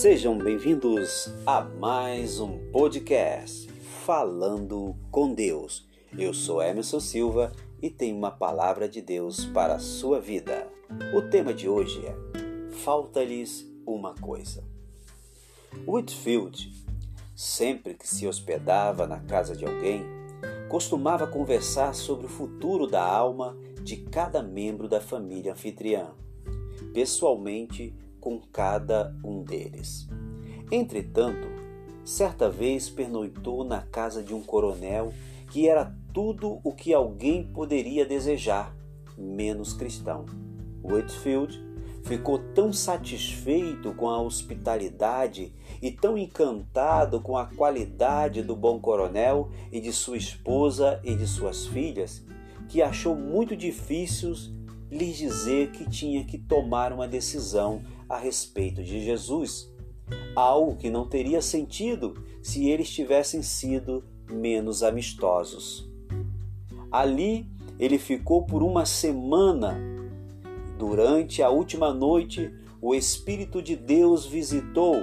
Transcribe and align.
Sejam 0.00 0.38
bem-vindos 0.38 1.28
a 1.44 1.60
mais 1.60 2.38
um 2.38 2.56
podcast 2.70 3.66
Falando 4.06 4.94
com 5.10 5.34
Deus. 5.34 5.88
Eu 6.16 6.32
sou 6.32 6.62
Emerson 6.62 7.00
Silva 7.00 7.50
e 7.82 7.90
tenho 7.90 8.16
uma 8.16 8.30
palavra 8.30 8.88
de 8.88 9.02
Deus 9.02 9.46
para 9.46 9.74
a 9.74 9.80
sua 9.80 10.20
vida. 10.20 10.70
O 11.12 11.22
tema 11.22 11.52
de 11.52 11.68
hoje 11.68 12.00
é 12.06 12.14
Falta-lhes 12.70 13.68
uma 13.84 14.14
coisa. 14.14 14.62
Whitfield, 15.84 16.72
sempre 17.34 17.94
que 17.94 18.06
se 18.06 18.24
hospedava 18.24 19.04
na 19.04 19.18
casa 19.18 19.56
de 19.56 19.64
alguém, 19.64 20.04
costumava 20.68 21.26
conversar 21.26 21.92
sobre 21.92 22.26
o 22.26 22.30
futuro 22.30 22.86
da 22.86 23.02
alma 23.02 23.58
de 23.82 23.96
cada 23.96 24.44
membro 24.44 24.88
da 24.88 25.00
família 25.00 25.54
anfitriã, 25.54 26.12
pessoalmente 26.94 27.92
com 28.20 28.40
cada 28.52 29.14
um 29.24 29.42
deles. 29.42 30.08
Entretanto, 30.70 31.48
certa 32.04 32.50
vez 32.50 32.88
pernoitou 32.88 33.64
na 33.64 33.82
casa 33.82 34.22
de 34.22 34.34
um 34.34 34.42
coronel 34.42 35.12
que 35.50 35.68
era 35.68 35.94
tudo 36.12 36.60
o 36.62 36.72
que 36.72 36.92
alguém 36.92 37.44
poderia 37.44 38.04
desejar, 38.04 38.74
menos 39.16 39.72
cristão. 39.72 40.26
Whitfield 40.82 41.66
ficou 42.04 42.38
tão 42.54 42.72
satisfeito 42.72 43.92
com 43.94 44.08
a 44.08 44.20
hospitalidade 44.20 45.52
e 45.82 45.90
tão 45.90 46.16
encantado 46.16 47.20
com 47.20 47.36
a 47.36 47.46
qualidade 47.46 48.42
do 48.42 48.56
bom 48.56 48.80
coronel 48.80 49.50
e 49.70 49.80
de 49.80 49.92
sua 49.92 50.16
esposa 50.16 51.00
e 51.04 51.14
de 51.14 51.26
suas 51.26 51.66
filhas 51.66 52.24
que 52.68 52.82
achou 52.82 53.14
muito 53.14 53.56
difícil 53.56 54.34
lhes 54.90 55.16
dizer 55.16 55.70
que 55.70 55.88
tinha 55.88 56.24
que 56.24 56.38
tomar 56.38 56.92
uma 56.92 57.08
decisão 57.08 57.82
a 58.08 58.16
respeito 58.16 58.82
de 58.82 59.04
Jesus, 59.04 59.70
algo 60.34 60.76
que 60.76 60.90
não 60.90 61.06
teria 61.06 61.42
sentido 61.42 62.14
se 62.42 62.68
eles 62.68 62.90
tivessem 62.90 63.42
sido 63.42 64.04
menos 64.30 64.82
amistosos. 64.82 65.88
Ali 66.90 67.46
ele 67.78 67.98
ficou 67.98 68.42
por 68.42 68.62
uma 68.62 68.84
semana. 68.86 69.78
Durante 70.78 71.42
a 71.42 71.50
última 71.50 71.92
noite, 71.92 72.52
o 72.80 72.94
Espírito 72.94 73.60
de 73.60 73.76
Deus 73.76 74.26
visitou, 74.26 75.02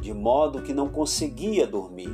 de 0.00 0.12
modo 0.12 0.62
que 0.62 0.74
não 0.74 0.88
conseguia 0.88 1.66
dormir. 1.66 2.10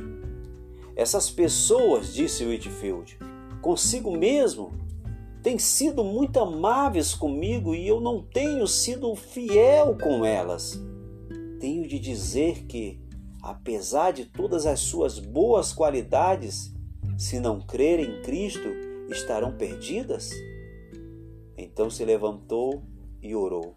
Essas 0.95 1.29
pessoas, 1.29 2.13
disse 2.13 2.45
Whitfield, 2.45 3.17
consigo 3.61 4.15
mesmo, 4.15 4.71
têm 5.43 5.59
sido 5.59 6.05
muito 6.05 6.39
amáveis 6.39 7.13
comigo 7.13 7.75
e 7.75 7.85
eu 7.85 7.99
não 7.99 8.23
tenho 8.23 8.65
sido 8.65 9.13
fiel 9.13 9.97
com 10.01 10.25
elas. 10.25 10.81
Tenho 11.59 11.85
de 11.85 11.99
dizer 11.99 12.63
que, 12.63 13.01
apesar 13.41 14.13
de 14.13 14.25
todas 14.25 14.65
as 14.65 14.79
suas 14.79 15.19
boas 15.19 15.73
qualidades, 15.73 16.73
se 17.17 17.41
não 17.41 17.59
crerem 17.59 18.05
em 18.05 18.21
Cristo, 18.21 18.69
estarão 19.09 19.51
perdidas? 19.51 20.31
Então 21.57 21.89
se 21.89 22.05
levantou 22.05 22.81
e 23.21 23.35
orou. 23.35 23.75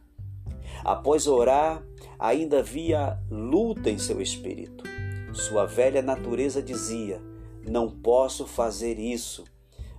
Após 0.84 1.27
orar, 1.27 1.84
ainda 2.17 2.61
havia 2.61 3.19
luta 3.28 3.91
em 3.91 3.98
seu 3.98 4.20
espírito. 4.20 4.84
Sua 5.33 5.67
velha 5.67 6.00
natureza 6.00 6.62
dizia: 6.62 7.20
Não 7.69 7.91
posso 7.91 8.47
fazer 8.47 8.98
isso 8.98 9.44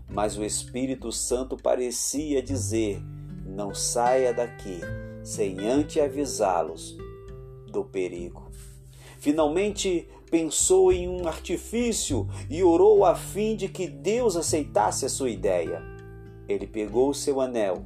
mas 0.10 0.38
o 0.38 0.44
Espírito 0.44 1.12
Santo 1.12 1.58
parecia 1.58 2.42
dizer: 2.42 3.02
Não 3.46 3.74
saia 3.74 4.34
daqui 4.34 4.80
sem 5.24 5.60
antes 5.60 6.02
avisá-los 6.02 6.98
do 7.72 7.84
perigo. 7.84 8.50
Finalmente 9.20 10.08
pensou 10.32 10.92
em 10.92 11.08
um 11.08 11.28
artifício 11.28 12.28
e 12.50 12.64
orou 12.64 13.04
a 13.04 13.16
fim 13.16 13.56
de 13.56 13.67
que 13.67 13.88
Deus 13.88 14.36
aceitasse 14.36 15.06
a 15.06 15.10
sua 15.10 15.30
ideia. 15.30 15.82
Ele 16.48 16.66
pegou 16.66 17.14
seu 17.14 17.42
anel 17.42 17.86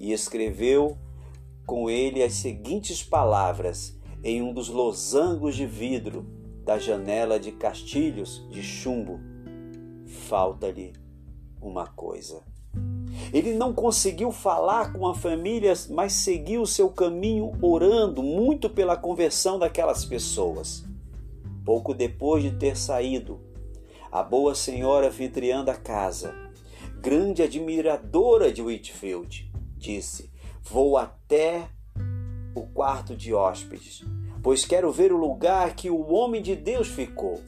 e 0.00 0.12
escreveu 0.12 0.98
com 1.66 1.88
ele 1.88 2.22
as 2.22 2.34
seguintes 2.34 3.02
palavras 3.02 3.96
em 4.22 4.42
um 4.42 4.52
dos 4.52 4.68
losangos 4.68 5.54
de 5.54 5.66
vidro 5.66 6.26
da 6.64 6.78
janela 6.78 7.38
de 7.38 7.52
castilhos 7.52 8.44
de 8.50 8.62
chumbo: 8.62 9.20
Falta-lhe 10.28 11.03
uma 11.68 11.86
coisa. 11.86 12.42
Ele 13.32 13.52
não 13.52 13.72
conseguiu 13.72 14.32
falar 14.32 14.92
com 14.92 15.06
a 15.06 15.14
família, 15.14 15.72
mas 15.90 16.12
seguiu 16.12 16.62
o 16.62 16.66
seu 16.66 16.90
caminho 16.90 17.52
orando 17.62 18.22
muito 18.22 18.68
pela 18.68 18.96
conversão 18.96 19.58
daquelas 19.58 20.04
pessoas. 20.04 20.84
Pouco 21.64 21.94
depois 21.94 22.42
de 22.42 22.52
ter 22.52 22.76
saído, 22.76 23.40
a 24.10 24.22
boa 24.22 24.54
senhora 24.54 25.08
anfitriã 25.08 25.64
da 25.64 25.74
casa, 25.74 26.34
grande 27.00 27.42
admiradora 27.42 28.52
de 28.52 28.62
Whitfield, 28.62 29.50
disse: 29.76 30.30
Vou 30.62 30.96
até 30.96 31.68
o 32.54 32.62
quarto 32.62 33.16
de 33.16 33.34
hóspedes, 33.34 34.04
pois 34.42 34.64
quero 34.64 34.92
ver 34.92 35.12
o 35.12 35.16
lugar 35.16 35.74
que 35.74 35.90
o 35.90 36.12
homem 36.12 36.40
de 36.40 36.54
Deus 36.54 36.88
ficou. 36.88 37.40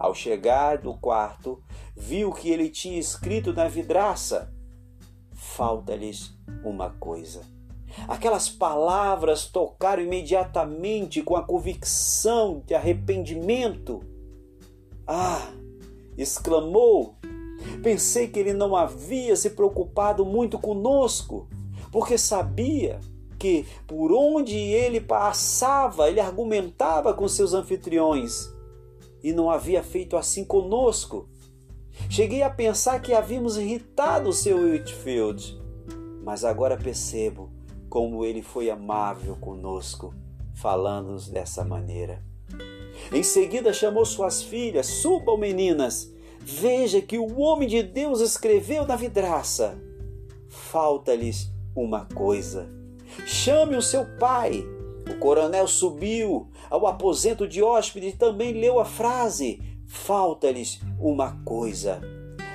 Ao 0.00 0.14
chegar 0.14 0.78
do 0.78 0.94
quarto, 0.94 1.62
viu 1.94 2.32
que 2.32 2.48
ele 2.48 2.70
tinha 2.70 2.98
escrito 2.98 3.52
na 3.52 3.68
vidraça: 3.68 4.50
Falta-lhes 5.34 6.32
uma 6.64 6.88
coisa. 6.88 7.42
Aquelas 8.08 8.48
palavras 8.48 9.44
tocaram 9.44 10.02
imediatamente 10.02 11.20
com 11.20 11.36
a 11.36 11.42
convicção 11.42 12.62
de 12.66 12.74
arrependimento. 12.74 14.00
Ah! 15.06 15.52
exclamou. 16.16 17.16
Pensei 17.82 18.28
que 18.28 18.38
ele 18.38 18.54
não 18.54 18.74
havia 18.74 19.36
se 19.36 19.50
preocupado 19.50 20.24
muito 20.24 20.58
conosco, 20.58 21.46
porque 21.92 22.16
sabia 22.16 23.00
que 23.38 23.66
por 23.86 24.12
onde 24.12 24.56
ele 24.56 24.98
passava, 24.98 26.08
ele 26.08 26.20
argumentava 26.20 27.12
com 27.12 27.28
seus 27.28 27.52
anfitriões 27.52 28.48
e 29.22 29.32
não 29.32 29.50
havia 29.50 29.82
feito 29.82 30.16
assim 30.16 30.44
conosco. 30.44 31.28
Cheguei 32.08 32.42
a 32.42 32.50
pensar 32.50 33.00
que 33.00 33.12
havíamos 33.12 33.56
irritado 33.56 34.30
o 34.30 34.32
seu 34.32 34.58
Whitfield, 34.58 35.60
mas 36.22 36.44
agora 36.44 36.76
percebo 36.76 37.50
como 37.88 38.24
ele 38.24 38.40
foi 38.40 38.70
amável 38.70 39.36
conosco, 39.36 40.14
falando-nos 40.54 41.28
dessa 41.28 41.64
maneira. 41.64 42.22
Em 43.12 43.22
seguida 43.22 43.72
chamou 43.72 44.04
suas 44.04 44.42
filhas: 44.42 44.86
Subam, 44.86 45.36
meninas, 45.36 46.12
veja 46.40 47.00
que 47.00 47.18
o 47.18 47.40
homem 47.40 47.68
de 47.68 47.82
Deus 47.82 48.20
escreveu 48.20 48.86
na 48.86 48.96
vidraça. 48.96 49.78
Falta-lhes 50.48 51.52
uma 51.74 52.06
coisa. 52.06 52.68
Chame 53.26 53.76
o 53.76 53.82
seu 53.82 54.04
pai 54.18 54.64
o 55.10 55.18
coronel 55.18 55.66
subiu 55.66 56.48
ao 56.70 56.86
aposento 56.86 57.46
de 57.46 57.62
hóspede 57.62 58.08
e 58.08 58.12
também 58.12 58.52
leu 58.52 58.78
a 58.78 58.84
frase: 58.84 59.60
Falta-lhes 59.86 60.80
uma 61.00 61.42
coisa. 61.44 62.00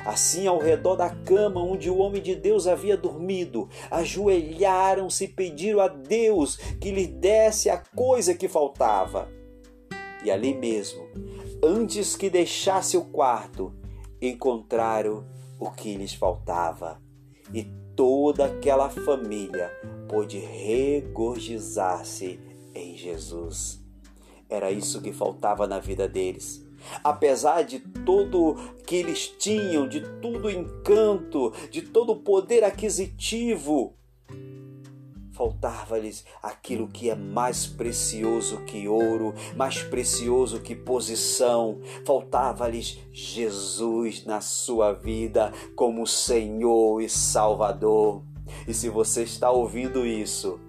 Assim, 0.05 0.45
ao 0.45 0.59
redor 0.59 0.95
da 0.95 1.09
cama 1.09 1.61
onde 1.61 1.89
o 1.89 1.97
homem 1.97 2.21
de 2.21 2.35
Deus 2.35 2.67
havia 2.67 2.95
dormido, 2.95 3.67
ajoelharam-se 3.89 5.25
e 5.25 5.27
pediram 5.27 5.79
a 5.79 5.87
Deus 5.87 6.57
que 6.79 6.91
lhe 6.91 7.07
desse 7.07 7.69
a 7.69 7.77
coisa 7.77 8.35
que 8.35 8.47
faltava. 8.47 9.27
E 10.23 10.29
ali 10.29 10.53
mesmo, 10.53 11.03
antes 11.63 12.15
que 12.15 12.29
deixasse 12.29 12.95
o 12.95 13.05
quarto, 13.05 13.73
encontraram 14.21 15.25
o 15.59 15.71
que 15.71 15.95
lhes 15.95 16.13
faltava. 16.13 17.01
E 17.53 17.67
toda 17.95 18.45
aquela 18.45 18.89
família 18.89 19.71
pôde 20.07 20.37
regozijar-se 20.37 22.39
em 22.73 22.97
Jesus. 22.97 23.83
Era 24.49 24.71
isso 24.71 25.01
que 25.01 25.11
faltava 25.11 25.67
na 25.67 25.79
vida 25.79 26.07
deles. 26.07 26.63
Apesar 27.03 27.63
de 27.63 27.79
tudo 27.79 28.55
que 28.85 28.95
eles 28.95 29.27
tinham, 29.27 29.87
de 29.87 30.01
todo 30.19 30.45
o 30.45 30.51
encanto, 30.51 31.51
de 31.71 31.81
todo 31.81 32.11
o 32.11 32.19
poder 32.19 32.63
aquisitivo, 32.63 33.95
faltava-lhes 35.35 36.25
aquilo 36.41 36.87
que 36.87 37.09
é 37.09 37.15
mais 37.15 37.67
precioso 37.67 38.63
que 38.65 38.87
ouro, 38.87 39.33
mais 39.55 39.83
precioso 39.83 40.61
que 40.61 40.73
posição. 40.73 41.79
Faltava-lhes 42.05 42.97
Jesus 43.11 44.25
na 44.25 44.39
sua 44.39 44.93
vida 44.93 45.51
como 45.75 46.07
Senhor 46.07 47.01
e 47.01 47.09
Salvador. 47.09 48.23
E 48.67 48.73
se 48.73 48.89
você 48.89 49.23
está 49.23 49.51
ouvindo 49.51 50.05
isso, 50.05 50.59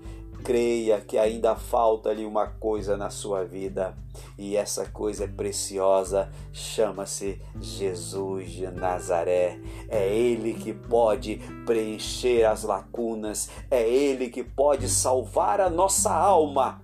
creia 0.47 1.01
que 1.01 1.19
ainda 1.19 1.57
falta-lhe 1.57 2.25
uma 2.25 2.47
coisa 2.47 2.97
na 2.97 3.11
sua 3.11 3.45
vida, 3.45 3.97
e 4.39 4.57
essa 4.57 4.87
coisa 4.87 5.25
é 5.25 5.27
preciosa, 5.27 6.31
chama-se 6.53 7.43
Jesus 7.61 8.53
de 8.53 8.71
Nazaré. 8.71 9.59
É 9.89 10.09
Ele 10.09 10.55
que 10.55 10.73
pode 10.73 11.41
preencher 11.67 12.45
as 12.45 12.63
lacunas, 12.63 13.51
é 13.69 13.91
Ele 13.91 14.29
que 14.29 14.45
pode 14.45 14.89
salvar 14.89 15.61
a 15.61 15.69
nossa 15.69 16.15
alma. 16.15 16.81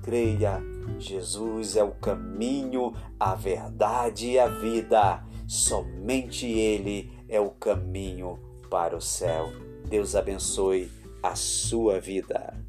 creia. 0.00 0.62
Jesus 0.96 1.76
é 1.76 1.82
o 1.82 1.90
caminho, 1.90 2.92
a 3.18 3.34
verdade 3.34 4.30
e 4.30 4.38
a 4.38 4.46
vida. 4.46 5.24
Somente 5.48 6.46
Ele 6.46 7.10
é 7.28 7.40
o 7.40 7.50
caminho 7.50 8.38
para 8.70 8.96
o 8.96 9.00
céu. 9.00 9.48
Deus 9.88 10.14
abençoe 10.14 11.03
a 11.24 11.34
sua 11.34 11.98
vida. 11.98 12.63